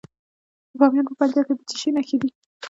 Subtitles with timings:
[0.69, 2.29] د بامیان په پنجاب کې د څه شي نښې دي؟